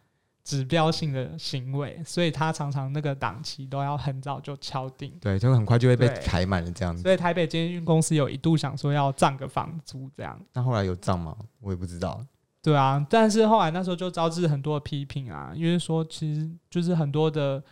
[0.43, 5.13] 指标性的行为，所以他常常那个档期都要很早就敲定。
[5.21, 7.03] 对，就很快就会被排满了这样子。
[7.03, 11.37] 所以台北监运公司有一度想说要涨个房租这样，那后来有涨吗？
[11.61, 12.25] 我也不知道。
[12.63, 17.63] 对啊，但是后来那时候就招致很多的批评啊，因为说其实就是很多的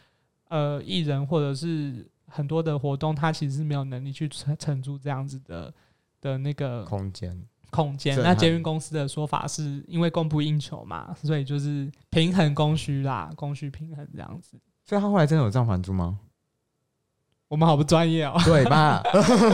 [0.49, 5.73] 呃艺人或者是很多的活动，他其实是没有能力去承承租这样子的
[6.21, 7.43] 的那个空间
[7.73, 8.17] 空间。
[8.23, 14.57] 那捷运公司的说法是因为供不应求嘛，所以就是平衡供需啦，供需平衡这样子。
[14.85, 16.21] 所以他后来真的有涨房租吗？
[17.49, 18.35] 我们好不专业哦。
[18.45, 19.03] 对吧？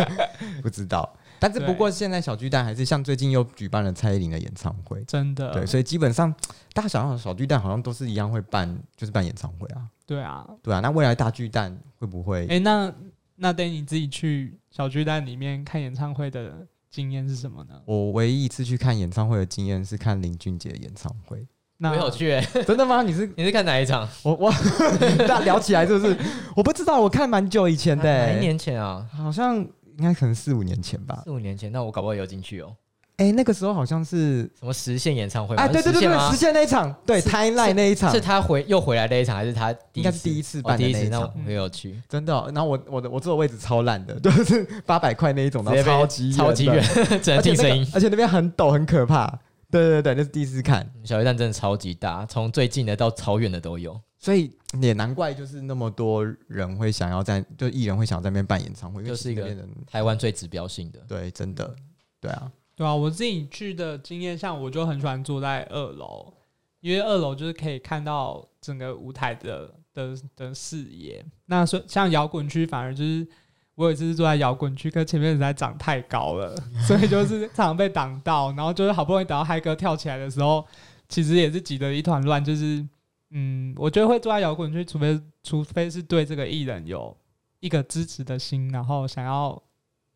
[0.63, 1.17] 不知道。
[1.41, 6.35] 但是不过现在小巨蛋还是像最近又举办了蔡依林的演唱会，真的，对，所以基本上
[6.73, 9.89] 大家想象的小巨蛋好像都是一样会办，就是办演唱会啊。
[10.05, 10.45] 对啊。
[10.63, 12.45] 对啊，那未来大巨蛋会不会？
[12.49, 12.93] 哎、那
[13.37, 17.81] 那得你自己去小巨蛋里面看演唱会的经验是什么呢？
[17.87, 21.47] 我唯一一次去看演唱会的经验是看林俊杰的演唱会。
[21.81, 23.03] 那没有去、欸， 真的吗？
[23.03, 24.09] 你是 你是看哪一场？
[24.25, 24.51] 我我
[25.19, 26.17] 大家聊起来是不是？
[26.57, 29.09] 我不知道，我看蛮久以前的、欸，一年前啊？
[29.13, 31.23] 好像应该可能四五年前吧。
[31.25, 32.75] 四五年前，那我搞不好有进去哦。
[33.19, 35.63] 哎、那个时候好像是什么实现演唱会吗？
[35.63, 41.01] 哎，对对对实现那一场，对是 Timeline 那一场是他回又回来那一场，还是他应该是第一次办的哦第一次？
[41.01, 46.83] 那一场那我没有去，真的哦、然后我我的我坐的位置超烂的， 就是八百块那一种，然直接被后超级超级远，，
[47.21, 47.91] 只能而且那个听声音。
[47.93, 49.27] 而且那边很陡很可怕。
[49.71, 54.01] 对对对，那是第一次看，小巨蛋真的超级大，从最近的到超远的都有。
[54.19, 54.51] 所以
[54.81, 59.55] 也难怪就是那么多人会想要在，就艺人会想要在那边办演唱会，就是一个
[59.87, 61.75] 台湾最指标性的，对，真的，
[62.19, 66.33] 对啊，对啊，我自己去的经验，像我就很喜欢坐在二楼，
[66.79, 71.27] 因为二楼就是可以看到整个舞台的的的视野。
[71.47, 73.27] 那说像摇滚区，反而就是
[73.75, 76.55] 我有一次是坐在摇滚区，可前面实在长太高了，
[76.87, 80.65] 所以就是常被挡到，然后就是好不容易等到嗨哥跳起来的时候，
[81.09, 82.45] 其实也是挤得一团乱。
[82.45, 82.87] 就是
[83.31, 87.17] 嗯，我觉得会坐在摇滚区，除非除非是对这个艺人有
[87.59, 89.61] 一个支持的心，然后想要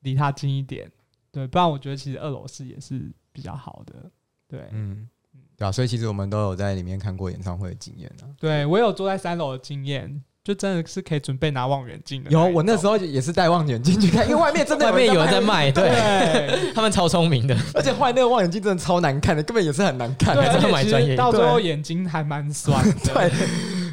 [0.02, 0.88] 离他近一点。
[1.32, 4.10] 对，不然我觉得其实二楼是也是比较好的。
[4.46, 5.08] 对，嗯，
[5.56, 8.28] 对啊，所以其实我们都有在里面看过演唱会的经验啊。
[8.38, 12.30] 对我有坐在三楼的经验，就真的是可以准备拿望远镜的。
[12.30, 20.34] 有，我那时候也是带望远镜去看，因为外面真的外面有人在卖，对对 他们超聪明的，而且后来那个望远镜真的超难看的，根本也是很难看。
[20.36, 22.94] 对，还是而且其要买专业实到最后眼睛还蛮酸的。
[23.14, 23.30] 对，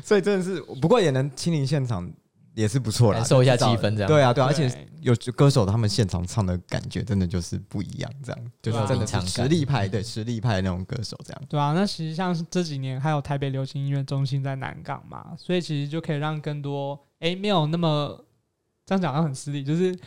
[0.04, 2.12] 所以真的是，不过也能亲临现场
[2.56, 4.70] 也是不错啦，感受一下气氛这样对啊，对啊，而且
[5.02, 11.42] 有歌手他们现场唱的感觉真的就是不一样，这样就是真的是实力派，对实力派的那种歌手这样。
[11.48, 18.26] 对啊，那其实像是这几年还有台北流行音乐中心在南港嘛，所以其实就可以让更多诶没有那么
[18.86, 19.98] 这样讲好像很失礼，就是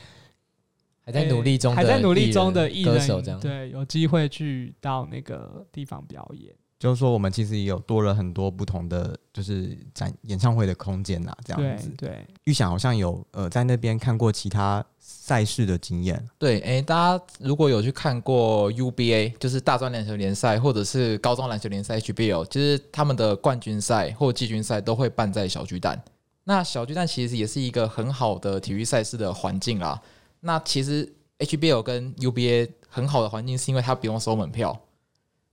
[1.05, 3.41] 还在努力中的还在努力中的艺艺人人歌手这样。
[3.41, 6.55] 对有机会去到那个地方表演。
[6.83, 11.89] 就是说，我们其实也有多了很多不同的，就是展演唱会的空间呐，这样子。
[11.97, 26.03] 对，预想好像有呃在那边看过其他赛事的经验，对，诶，大家如果有去看过 UBA，就是大专篮球联赛，或者是高中篮球联赛 HBL，就是他们的冠军赛或季军赛都会办在小巨蛋。
[26.43, 30.03] 那小巨蛋其实也是一个很好的体育赛事的环境啦。
[30.41, 34.77] 那其实 HBL 跟 UBA 很好的环境，是因为它不用收门票，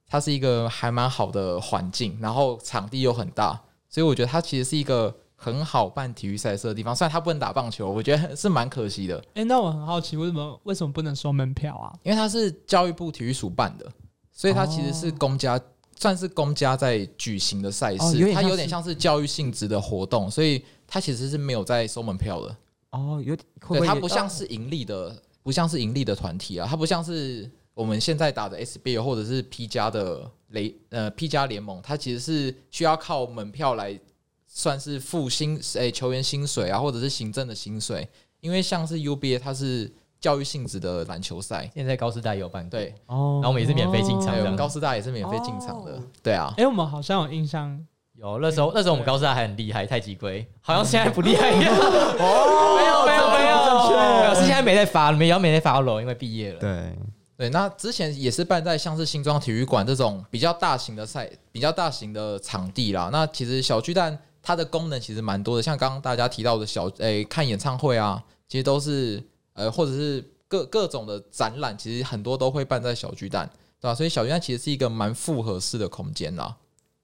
[0.09, 6.95] 它是一个还蛮好的环境，然后场地又很大，所以我觉得它其实是一个很好办体育赛事的地方。
[6.95, 9.23] 虽然它不能打棒球，我觉得是蛮可惜的。
[9.35, 11.93] 诶，那我很好奇，为什么为什么不能收门票啊？
[12.03, 13.89] 因为它是教育部体育署办的，
[14.33, 15.59] 所以它其实是公家，
[15.95, 22.55] 算是公家在举行的赛事，它有点像是教育性质的活动，所以它其实是没有在收门票的。
[22.91, 33.97] 哦，有点会对，会它不像是盈利的，不像是盈利的团体啊，它不像是我们现在打的 SBL 或者是 P 加的雷呃 P 加联盟，它其实是需要靠门票来
[34.45, 38.05] 算是付薪诶、球员薪水啊，或者是行政的薪水，
[38.41, 39.89] 因为像是 UBA 它是
[40.19, 43.39] 教育性质的篮球赛，现在高师大也有办过，对，哦。
[43.41, 44.43] 然后我们也是免费进场哦这样。
[44.43, 46.53] 还有高师大也是免费进场的，对啊。
[46.57, 47.79] 诶，我们好像有印象，
[48.15, 50.45] 有那时候那时候我们高师大还很厉害，太极龟。
[50.59, 51.49] 好像现在不厉害。
[51.49, 51.73] 一样。
[51.73, 56.59] 哦，没有没有没有，没有是现在没在发，没有没在发了，因为毕业了。
[56.59, 56.93] 对，
[57.39, 63.09] 对，那之前也是办在像是新庄体育馆这种比较大型的赛、比较大型的场地啦。
[63.13, 69.23] 那其实小巨蛋它的功能其实蛮多的，像刚刚大家提到的小诶、看演唱会啊，其实都是
[69.53, 73.49] 呃或者是各各种的展览，其实很多都会办在小巨蛋，
[73.79, 73.95] 对吧？
[73.95, 76.53] 所以小巨蛋其实是一个蛮复合式的空间啦。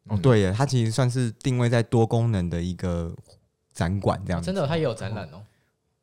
[0.09, 3.09] 哦对耶，它其实算是定位在多功能的一个
[3.73, 4.47] 展馆这样子。
[4.47, 5.41] 真的，它也有展览哦。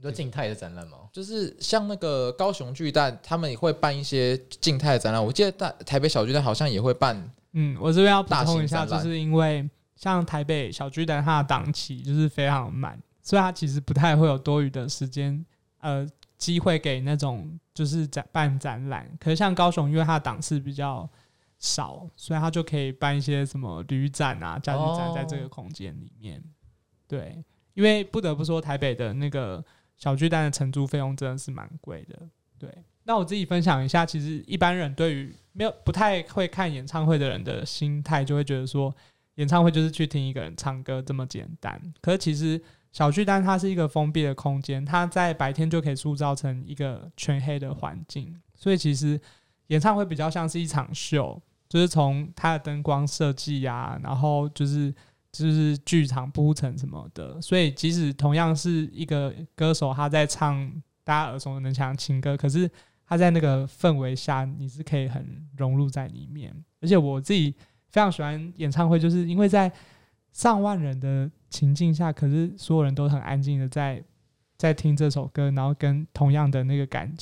[0.02, 0.98] 你说静态的展览吗？
[1.12, 5.24] 就是像那个高雄巨蛋，他们也会办一些静态的展览。
[5.24, 15.46] 我记得大台北小巨蛋好像也会办嗯，我这边要补充一下，就是因为像台北小巨蛋，它的档期就是非常满，所以它其实不太会有多余的时间，
[15.78, 16.04] 呃，
[16.36, 19.08] 机会给那种就是展办展览。
[19.20, 21.08] 可是像高雄，因为它的档次比较
[21.60, 26.42] 少，所以它就可以办一些什么旅展啊、家具展，在这个空间里面。
[27.06, 29.62] 对，因为不得不说，台北的那个
[30.02, 32.18] 小巨蛋的承租费用真的是蛮贵的。
[32.58, 32.68] 对，
[33.04, 38.92] 那我自己分享一下，其实一般人对于没有不太会看演唱会的人的心态，就会觉得说，
[39.36, 41.80] 演唱会就是去听一个人唱歌这么简单。
[42.00, 42.60] 可是其实
[42.90, 49.20] 小巨蛋它是一个封闭的空间，它在白天就可以塑造成一个全黑的环境，所以其实
[49.68, 54.92] 演唱会比较像是一场秀，就是从它的灯光设计啊，然后就是
[55.32, 60.70] 就是剧场铺陈什么的，所以即使同样是一个歌手他在唱
[61.02, 62.70] 大家耳熟能详情歌，可是
[63.06, 66.54] 他在那个氛围下，你是可以很融入在里面。
[66.80, 67.50] 而且我自己
[67.88, 69.72] 非常喜欢演唱会，就是因为在
[70.32, 74.02] 上万人的情境下，可是所有人都很安静的在
[74.58, 77.12] 在听这首歌，然后跟同样的那个感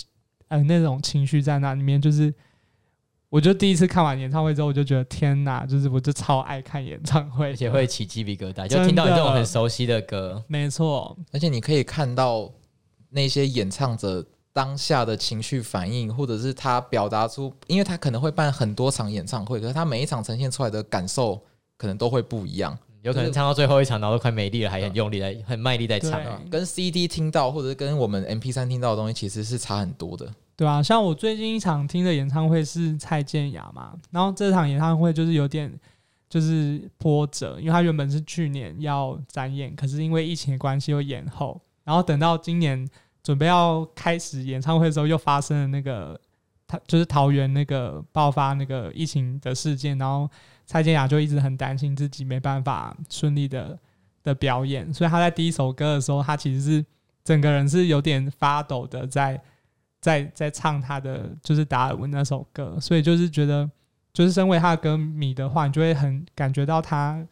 [0.49, 2.35] 呃那种情绪在那里面，就是
[3.31, 12.51] 我就第一次看完演唱会之后，我就觉得天哪，就是我就超爱看演唱会，而且会起鸡皮疙瘩，就听到你这种很熟悉的歌，没错，而且你可以看到
[13.09, 21.41] 那些演唱者当下的情绪反应，或者是他表达出，因为他可能会办很多场演唱会，可是他每一场呈现出来的感受
[21.77, 26.21] 可能都会不一样，有可能唱到最后一场，然后都快没力了，还很用力在很卖力在唱。
[26.25, 26.43] 啊。
[26.51, 30.29] 跟 CD 听到或者是跟我们 MP 三听到的东西其实是差很多的。
[30.61, 35.73] 对啊，像我最近一场听的演唱会是蔡健雅嘛，然后这场演唱会就是有点
[36.29, 42.87] 就是波折，因为他原本是去年要展演，可是因为疫情的关系又延后，然后等到今年
[43.23, 46.21] 准备要开始演唱会的时候，又发生了那个
[46.67, 50.29] 他就是桃园那个爆发那个疫情的事件，然后
[50.67, 53.79] 蔡健雅就一直很担心自己没办法顺利的
[54.23, 56.85] 的表演，所以他在第一首歌的时候，他其实是
[57.25, 59.41] 整个人是有点发抖的在。
[60.01, 63.71] 在在唱他的就是达尔文那首歌，所以就是觉得，
[64.13, 67.23] 就是身为他的歌迷的话，你就会很感觉到他，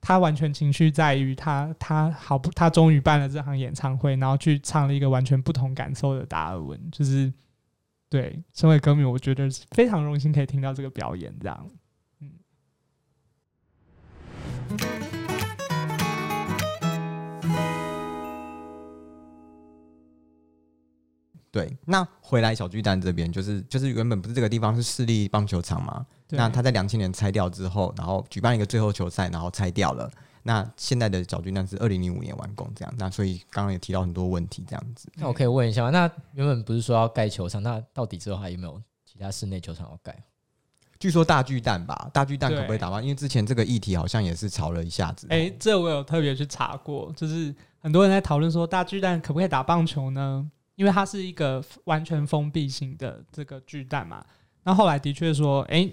[0.00, 7.32] 他完全情绪在于他他好不他终于办了这场演唱会，然后去唱了一个完全不同感受的达尔文，就是
[8.10, 11.70] 对身为歌迷，我觉得非常荣幸可以听到这个表演，这样。
[12.20, 12.30] 嗯。
[21.52, 26.04] 对，那回来小巨蛋这边，就是就是原本不是这个地方是市立棒球场嘛？
[26.30, 30.10] 那他在两千年拆掉之后，然后举办一个最后球赛，然后拆掉了。
[30.44, 32.94] 那现在的小巨蛋是二零零五年完工，这样。
[32.96, 35.08] 那所以刚刚也提到很多问题，这样子。
[35.16, 35.90] 那我可以问一下吗？
[35.90, 40.24] 那原本不是说要盖球场，那到底之后还有没有其他室内球场要盖？
[40.98, 43.02] 据说大巨蛋吧，大巨蛋可不可以打棒？
[43.02, 45.26] 因为之前这个议题好像也是吵了一下子。
[45.28, 50.50] 哎、这我有特别去查过，就是很多人在讨论说大巨蛋可不可以打棒球呢？
[50.74, 54.24] 因为它是一个完全封闭型的这个巨蛋嘛。
[54.64, 55.90] 那后来的确说，哎、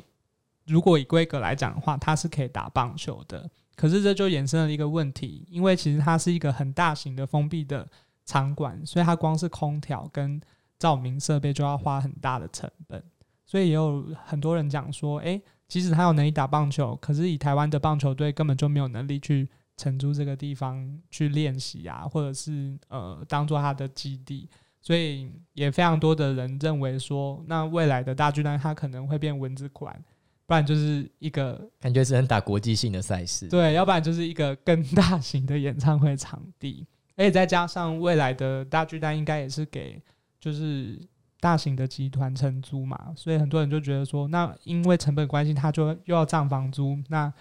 [0.65, 3.49] 如果以规格来讲的话，它是可以打棒球的。
[3.75, 7.89] 可是这就衍生了一个问题，因为其实它是一个很大型的封闭的
[8.25, 10.39] 场馆，所以它光是空调跟
[10.77, 13.03] 照明设备就要花很大的成本。
[13.45, 24.47] 所以也有很多人讲说，诶，即使他有能力打棒球，可是以台湾的棒球队根本就没有能力去承租这个地方去练习啊，或者是呃当做他的基地。
[24.81, 29.93] 所以也非常多的人认为说，那未来的大巨蛋它可能会变蚊子馆，
[30.45, 33.47] 不然就是一个感觉只能打国际性的赛事。
[33.47, 40.01] 对，要不然就是一个更大型的演唱会场地，而且再加上未来的大巨蛋应该也是给
[40.39, 40.99] 就是
[41.41, 47.31] 大型的集团承租嘛，所以很多人就觉得说，那因为成本关系，他就又要涨房租，那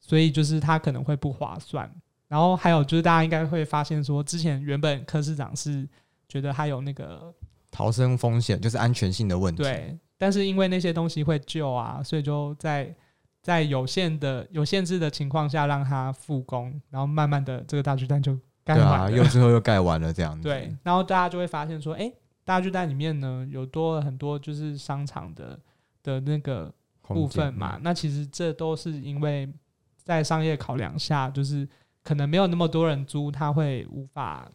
[0.00, 1.90] 所以就是他可能会不划算。
[2.28, 5.88] 然后还有就是大家应该会发现说，之前原本柯市长是
[6.28, 7.32] 觉得它有那个
[7.70, 12.94] 逃生风险就是安全性的问题。，对，但是因为那些东西会旧啊，所以就在
[13.42, 19.12] 在有限的有限制的情况下让它复工，然后慢慢的这个大巨蛋就盖对啊，完了。
[19.16, 20.42] 又之后又盖完了这样子。
[20.42, 22.12] 对，然后大家就会发现说，哎、
[22.44, 25.58] 大巨蛋里面呢有多了很多就是商场的
[26.02, 29.48] 的那个部分嘛，那其实这都是因为
[30.04, 31.66] 在商业考量下，就是
[32.02, 34.50] 可能没有那么多人租，它会无法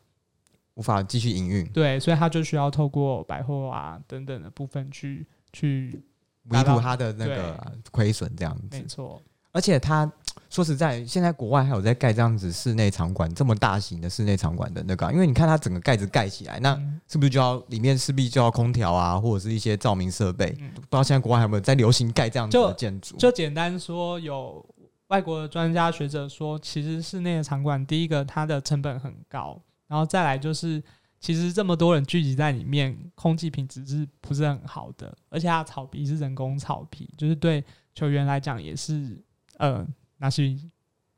[0.75, 6.03] 无法继续营运，对，所以他就需要透过百货啊等等的部分去去，
[6.43, 8.77] 弥补他的那个亏损这样子。
[8.77, 9.21] 没错。
[9.51, 10.11] 而且他
[10.49, 20.55] 说实在，现在国外还有在盖这样子室内场馆，这么大型的室内场馆的那个啊，因为你看它整个盖子盖起来，那嗯是不是就要里面势必就要空调啊，或者是一些照明设备？
[20.59, 23.15] 嗯不知道现在国外有没有在流行盖这样子的建筑？
[23.17, 24.65] 就简单说，有
[25.09, 29.61] 外国的专家学者说，其实室内的场馆，第一个它的成本很高，
[29.93, 30.81] 然后再来就是，
[31.19, 35.15] 其实这么多人聚集在里面，空气品质是不是很好的？
[35.29, 39.23] 而且它的草皮是人工草皮，就是对球员来讲也是，
[39.59, 39.85] 呃，
[40.17, 40.51] 那是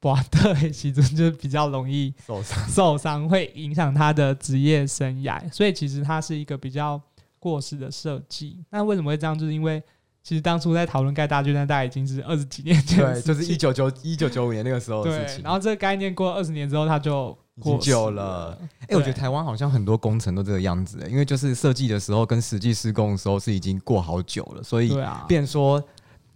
[0.01, 2.67] 哇， 对，其实就是比较容易受伤。
[2.67, 7.01] 受伤，会影响他的职业生涯，所以其实它是一个比较
[7.39, 8.61] 过时的设计。
[8.71, 9.39] 那为什么会这样？
[9.39, 9.81] 就是因为
[10.21, 18.57] 其实当初在讨论盖大巨蛋，大概已经是二十几年前对，就是一九九一九九五年那个时候的事情。，对然后这个概念过二十年之后，它就已经过时旧了。
[18.81, 24.95] 哎、我觉得台湾好像很多工程都这个样子、因为就是设计的时候跟实际施工的时候是已经过好久了，所以
[25.27, 25.83] 变说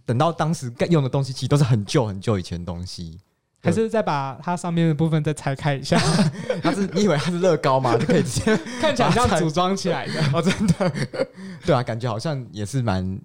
[0.04, 3.18] 等到当时盖用的东西，其实都是很旧很旧以前的东西。
[3.62, 6.00] 还是再把它上面的部分再拆开一下，
[6.64, 7.94] 它是你以为它是乐高吗？
[7.94, 10.14] 就可以直接 看起来像组装起来的。
[10.32, 10.90] 哦，真的，
[11.66, 13.20] 对啊，感觉好像也是蛮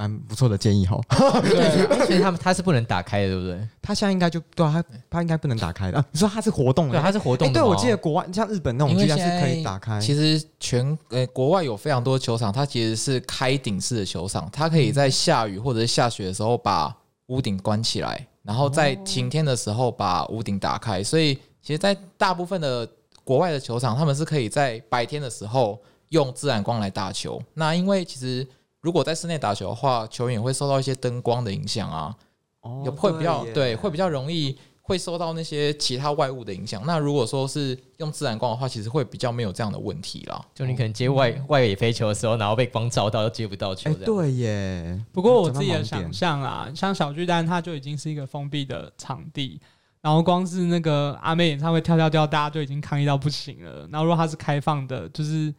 [0.00, 0.98] 蛮不错的建议哈。
[1.42, 3.68] 对， 所以他们他是不能打开的，对不对？
[3.82, 6.04] 他现在应该就对啊，它它应该不能打开的啊。
[6.10, 21.04] 你说他是活动的，对，它是活哎、动的对，我哦记得国外像日本那种因为居然是可以打开，其实全呃国外有非常多球场，它其实是开顶式的球场，它可以在下雨或者是下雪的时候把屋顶关起来，然后在晴天的时候把屋顶打开。
[21.04, 22.88] 所以其实，在大部分的
[23.22, 27.40] 国外的球场，他们是可以在白天的时候用自然光来打球。
[27.52, 28.46] 那因为其实
[28.80, 32.14] 如果在室内打球的话，球员也会受到一些灯光的影响啊，
[32.62, 36.82] 哦也会比较对，会比较容易会受到那些其他外物的影响。
[36.84, 40.44] 那如果说是用自然光的话，其实会比较没有这样的问题啦。
[40.54, 43.92] 就你可能接外外野飞球的时候，然后被光照到，又接不到球。
[43.94, 45.04] 对耶。
[45.12, 49.60] 不过我自己的想象啊，像小巨蛋，它就已经是一个封闭的场地，
[50.00, 53.86] 然后光是那个阿妹演唱会跳跳跳，大家就已经抗议到不行了。
[53.92, 55.54] 然后如果它是开放的，就是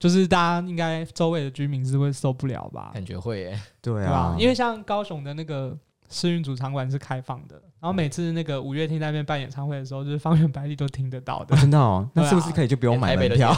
[0.00, 2.90] 就是大家应该周围的居民是会受不了吧？
[2.92, 3.60] 感觉会耶。
[3.80, 4.34] 对啊，？
[4.36, 5.76] 因为像高雄的那个
[6.08, 11.58] 世运主场馆是开放的，然后每次那个五月天在那边办演唱会的时候，就是方圆百里都听得到的哦。
[11.60, 13.54] 真的哦，那是不是可以就不用买门票？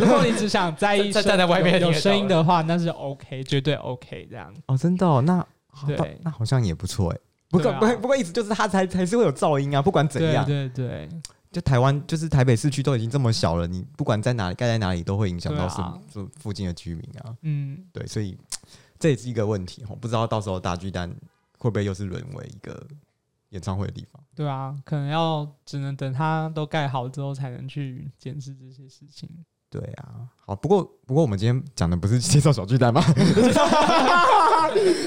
[0.00, 4.52] 如果你只想在意声站站在外面有声音的话，那是 OK，绝对 OK 这样。
[4.66, 5.38] 哦，真的哦，那
[5.70, 7.18] 好对那好像也不错哎。
[7.50, 11.08] 不过不过不过意思就是它才还是会有噪音啊，不管怎对样，对对，
[11.54, 15.68] 就台湾就是台北市区都已经这么小了，你不管在哪里盖在哪里都会影响到
[16.08, 17.36] 附附近的居民啊。
[17.42, 18.36] 嗯，对，所以
[18.98, 21.08] 这也是一个问题哦，不知道到时候大巨蛋
[21.58, 22.84] 会不会又是沦为一个
[23.50, 24.20] 演唱会的地方？
[24.34, 29.30] 对啊，可能要只能等它都盖好之后才能去检视这些事情。
[29.74, 30.06] 对啊，
[30.46, 33.02] 好，不过不过我们今天讲的不是介绍小巨蛋吗？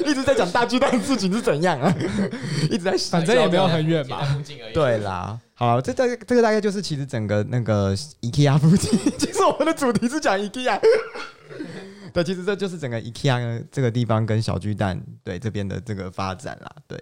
[0.05, 1.95] 一直在讲大巨蛋的事情是怎样啊？
[2.69, 4.19] 一直在反正也没有很远嘛。
[4.73, 10.81] 对啦，好，这这这个大概就是其实整个那个 IKEA 附近， 其实我们的主题是讲 IKEA。
[12.11, 17.01] 对，其实这就是整个 IKEA 这个地方跟小巨蛋对这边的这个发展啦，对。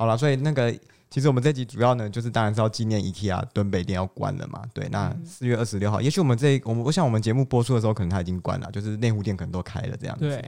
[0.00, 0.74] 好了，所以那个
[1.10, 4.62] 其实我们这集主要呢，就是当然是要纪念 IKEA 敦北店要关了嘛。
[4.72, 10.26] 对，那四月二十六号，也许我们这我们我想我们节目播出的时候，可能它已经关了，就是内湖店可能都开了这样子。
[10.26, 10.42] 对，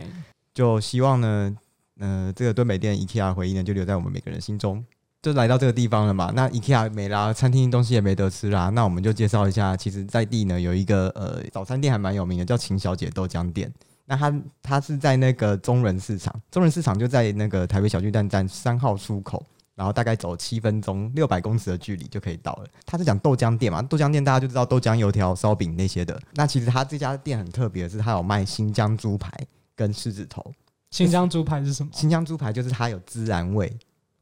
[0.54, 1.54] 就希望呢，
[1.98, 4.82] 呃，这个敦北店 IKEA 回忆呢，就留在我们每个人心中。
[5.20, 13.70] 就来到这个地方了嘛，那 IKEA 没啦，餐厅东西也没得吃啦，那我们就介绍一下，其实在地呢有一个呃早餐店还蛮有名的，叫秦小姐豆浆店。
[14.12, 19.42] 那他他是在那个中仁市场，中仁市场就在那个台北小巨蛋站三号出口，
[19.74, 22.66] 然后大概走七分钟，六百公尺的距离就可以到了。
[22.84, 26.20] 他是讲豆浆店嘛，豆浆店大家就知道豆浆、油条、烧饼那些的。
[26.34, 29.32] 那其实他这家店很特别的是，它有卖新疆猪排
[29.74, 30.44] 跟狮子头。
[30.90, 31.88] 新疆猪排是什么？
[31.94, 33.74] 新疆猪排就是它有孜然味，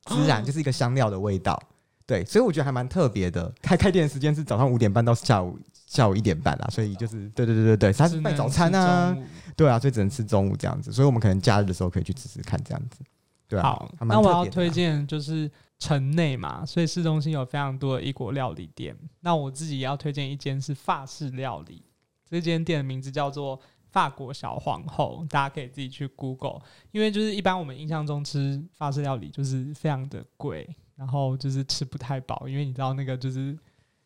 [0.05, 1.61] 孜然就是一个香料的味道。
[2.07, 3.53] 对，所以我觉得还蛮特别的。
[3.61, 9.17] 开开店的时间是早上五点半到下午下午一点半啦，所以就是对对对对对，它是卖早餐啊，
[9.61, 10.91] 对啊，所以只能吃中午这样子。
[10.91, 13.05] 所以我们可能假日的时候可以去吃吃看这样子。
[13.47, 18.97] 对啊，好，那我要推荐就是城内嘛，所以市中心有非常多的异国料理店。
[19.21, 21.85] 那我自己也要推荐一间是法式料理，
[22.27, 26.63] 这间店的名字叫做法国小皇后，大家可以自己去 Google。
[26.91, 33.59] 因为就是一般我们印象中吃法式料理就是非常的贵，然后就是吃不太饱，因为你知道那个就是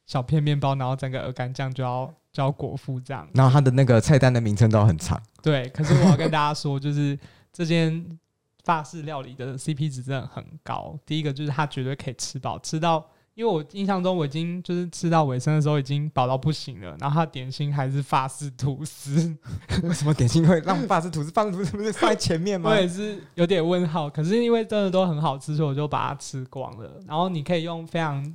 [0.06, 3.28] 小片面包，然后整个鹅肝酱就要就要果腹这样。
[3.34, 7.18] 然后它的那个菜单的名称都很长，对，可是我要跟大家说，就是
[7.52, 8.04] 这间
[8.64, 10.98] 法式料理的 CP 值真的很高。
[11.06, 19.36] 第一个就是它绝对可以吃饱，吃到，因为我印象中我已经就是吃到尾声的时候已经饱到不行了，然后它点心还是法式吐司，
[19.82, 21.30] 为什么点心会让法式吐司？
[21.30, 22.76] 法式吐司不是放在前面吗我？
[22.76, 24.08] 也是有点问号。
[24.08, 27.00] 可是因为真的都很好吃，所以我就把它吃光了。
[27.06, 28.34] 然后你可以用非常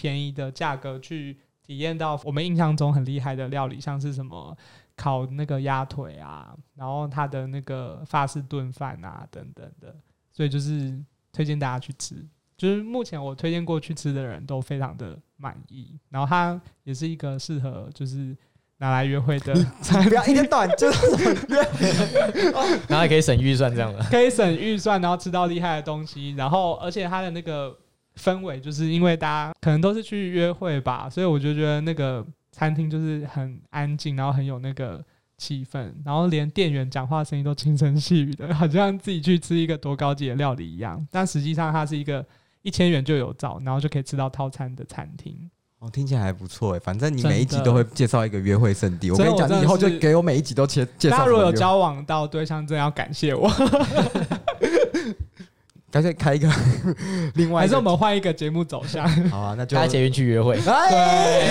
[0.00, 4.56] 便宜的价格去体验到我们印象中很厉害的料理，像是什么
[4.96, 9.94] 烤那个鸭腿啊，然后它的那个法式炖饭啊等等的，
[10.32, 10.98] 所以就是
[11.30, 12.26] 推荐大家去吃。
[12.56, 18.34] 就是目前我推荐过去吃的人都非常的满意，然后它也是一个适合就是
[18.78, 19.52] 拿来约会的
[20.08, 21.06] 不要一天到晚就是
[22.88, 24.02] 然后还可以省预算这样的。
[24.10, 27.76] 可以省预算，然后吃到厉害的东西，然后而且它的那个
[28.20, 35.02] 氛围，就是因为大家可能都是去约会吧，所以我就觉得那个餐厅就是很安静，然后很有那个
[35.38, 41.04] 气氛，然后连店员讲话声音都轻声细语的，好像自己去吃一个多高级的料理一样。
[41.10, 42.24] 但实际上它是一个
[42.62, 45.50] 一千元就有找，然后就可以吃到套餐的餐厅。
[45.78, 46.78] 哦，听起来还不错哎。
[46.78, 51.16] 反正你每一集都会介绍一个约会圣地，我跟你讲，你以后就给我每一集都介介绍。
[51.16, 53.48] 大家如果有交往到对象，真的要感谢我，
[55.90, 56.48] 干脆开一个
[57.34, 59.08] 另外一还是我们换一个节目走向？
[59.28, 61.46] 好啊，那就搭捷运去约会，哎，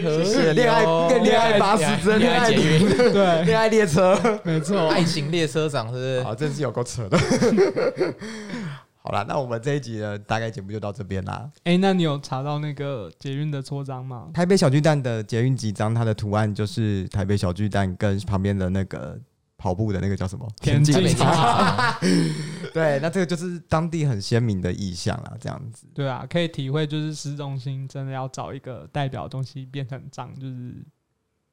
[0.00, 4.88] 可谢谢恋爱跟恋爱巴士真恋爱捷运，对，恋爱列车，没错。
[4.88, 6.22] 爱情列车长是不是？
[6.22, 7.18] 好，真是有够扯的。
[9.06, 11.46] 好啦，那我们这一集呢，大概节目就到这边啦。
[11.64, 14.28] 哎、那你有查到那个捷运的戳章吗？
[14.32, 19.18] 台北小巨蛋的捷运集章，它的图案就是台北小巨蛋跟旁边的那个
[19.64, 21.98] 跑步的那个叫什么田径径场场。
[22.74, 25.86] 对，那这个就是当地很鲜明的意象啦，这样子。
[25.94, 30.84] 对啊，可以体会，就是市中心真的要找一个代表的东西变成脏，就是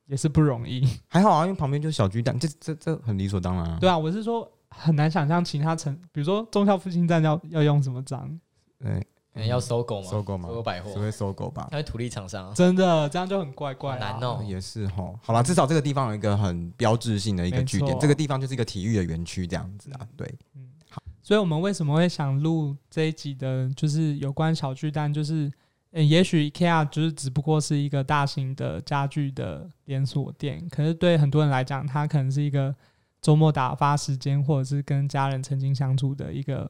[0.07, 0.85] 也是不容易。
[1.07, 3.77] 还好啊，因为旁边就是小巨蛋，这这这很理所当然啊。
[3.79, 8.37] 对啊，我是说很难想象其他城，比如说中校复兴站要要用什么脏，
[8.77, 10.09] 对，可能要搜狗吗？
[10.09, 10.49] 收购吗？
[10.49, 11.67] 搜狗百货只，会收购吧。
[11.71, 14.43] 它是土地厂商啊，真的这样就很怪怪、啊，难哦。
[14.45, 20.07] 也是哈，好啦，至少这个地方有一个很标志性的一个据点，错这个地方就是一个体育的园区这样子啊。
[20.17, 20.27] 对，
[21.23, 25.49] 所以我们为什么会想录这一集的，就是有关小巨蛋，就是，
[25.91, 32.75] 嗯，也许 IKEA 就是只不过是一个大型的家具的连锁店，可是对很多人来讲，它可能是一个
[33.21, 36.69] 周末打发时间，或者是跟家人曾经相处的一个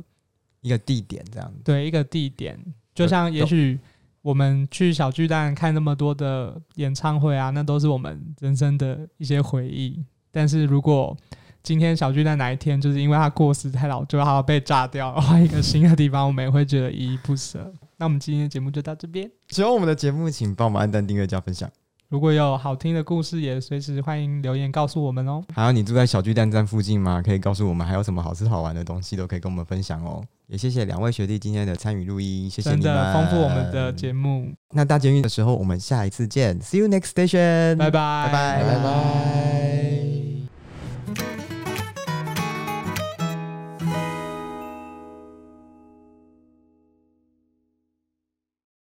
[0.61, 1.59] 一个地点这样子。
[1.63, 2.57] 对一个地点。
[2.93, 3.79] 就像也许
[4.21, 10.03] 我们去小巨蛋看那么多的演唱会啊，那都是我们人生的一些回忆。
[10.31, 11.15] 但是如果
[11.63, 17.71] 今天小巨蛋哪一天就是因为它过时太老旧，他要被炸掉，换一个新的地方，我们也会觉得依依不舍。
[17.97, 21.69] 那我们今天的节目就到这边，喜欢我们的节目，请帮我们按赞、订阅、加分享。
[22.09, 25.41] 如果有好听的故事，也随时欢迎留言告诉我们哦。
[25.53, 27.21] 还有你住在小巨蛋站附近吗？
[27.21, 30.23] 可以告诉我们还有什么好吃好玩的东西，都可以跟我们分享哦。
[30.51, 38.63] 也谢谢两位学弟今天的参与录音，谢谢你们，的丰富我们的节目，那大监狱的时候，我们下一次见，See you next station，拜拜，拜拜。
[38.63, 39.90] 拜拜。